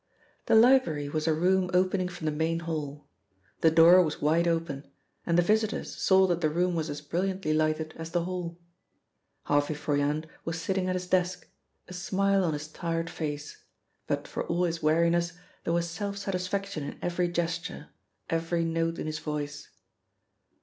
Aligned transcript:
The 0.47 0.55
library 0.55 1.09
was 1.09 1.27
a 1.27 1.33
room 1.35 1.69
opening 1.75 2.07
from 2.09 2.25
the 2.25 2.31
main 2.31 2.61
hall; 2.61 3.07
the 3.59 3.69
door 3.69 4.01
was 4.03 4.19
wide 4.19 4.47
open, 4.47 4.89
and 5.27 5.37
the 5.37 5.43
visitors 5.43 5.95
saw 5.95 6.25
that 6.25 6.41
the 6.41 6.49
room 6.49 6.73
was 6.73 6.89
as 6.89 7.01
brilliantly 7.01 7.53
lighted 7.53 7.93
as 7.95 8.09
the 8.09 8.23
hall. 8.23 8.57
Harvey 9.43 9.75
Froyant 9.75 10.25
was 10.43 10.59
sitting 10.59 10.87
at 10.89 10.95
his 10.95 11.05
desk, 11.05 11.47
a 11.87 11.93
smile 11.93 12.43
on 12.43 12.53
his 12.53 12.67
tired 12.67 13.11
face, 13.11 13.63
but 14.07 14.27
for 14.27 14.43
all 14.47 14.63
his 14.63 14.81
weariness 14.81 15.33
there 15.65 15.73
was 15.73 15.87
self 15.87 16.17
satisfaction 16.17 16.83
in 16.83 16.97
every 17.03 17.27
gesture, 17.27 17.89
every 18.27 18.65
note 18.65 18.97
in 18.97 19.05
his 19.05 19.19
voice. 19.19 19.69